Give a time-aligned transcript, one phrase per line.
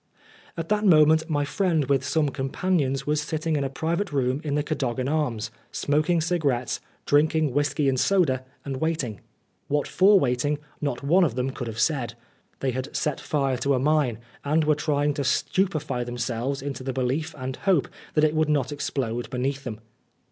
[0.57, 4.55] At that moment my friend with some companions was sitting in a private room in
[4.55, 9.21] the Cadogan Arms, smoking cigarettes, drinking whisky and soda, and waiting.
[9.67, 12.15] What for waiting, not one of them could have said.
[12.61, 16.93] They had set fire to a mine, and were trying to stupefy themselves into the
[16.93, 19.79] belief and hope that it would not explode beneath them.